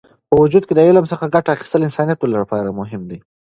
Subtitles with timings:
[0.29, 3.19] په وجود کې د علم څخه ګټه اخیستل د انسانیت لپاره مهم دی.